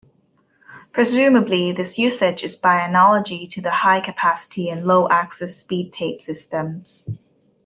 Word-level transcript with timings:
Presumably 0.93 1.71
this 1.71 1.99
usage 1.99 2.43
is 2.43 2.55
by 2.55 2.83
analogy 2.83 3.45
to 3.45 3.61
the 3.61 3.69
high-capacity 3.69 4.67
and 4.67 4.83
low-access 4.83 5.57
speed 5.57 5.93
tape 5.93 6.21
systems. 6.21 7.07